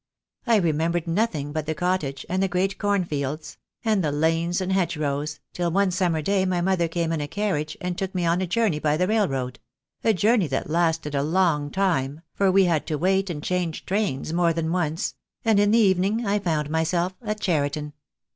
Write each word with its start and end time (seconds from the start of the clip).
I 0.47 0.55
remembered 0.55 1.05
nothing 1.05 1.51
but 1.53 1.67
the 1.67 1.75
cottage, 1.75 2.25
and 2.27 2.41
the 2.41 2.47
great 2.47 2.79
cornfields, 2.79 3.59
and 3.85 4.03
the 4.03 4.11
lanes 4.11 4.59
and 4.59 4.73
hedgerows, 4.73 5.39
till 5.53 5.69
one 5.69 5.91
summer 5.91 6.23
day 6.23 6.43
my 6.43 6.59
mother 6.59 6.87
came 6.87 7.11
in 7.11 7.21
a 7.21 7.27
carriage, 7.27 7.77
and 7.79 7.95
took 7.95 8.15
me 8.15 8.25
on 8.25 8.41
a 8.41 8.47
journey 8.47 8.79
by 8.79 8.97
the 8.97 9.05
railroad— 9.07 9.59
a 10.03 10.11
journey 10.11 10.47
that 10.47 10.71
lasted 10.71 11.13
a 11.13 11.21
long 11.21 11.69
time, 11.69 12.21
for 12.33 12.51
we 12.51 12.63
had 12.63 12.87
to 12.87 12.97
wait 12.97 13.29
and 13.29 13.43
change 13.43 13.85
trains 13.85 14.33
more 14.33 14.53
than 14.53 14.71
once— 14.71 15.13
and 15.45 15.59
in 15.59 15.69
the 15.69 15.77
evening 15.77 16.25
I 16.25 16.39
found 16.39 16.71
myself 16.71 17.13
at 17.21 17.39
Cheriton. 17.39 17.93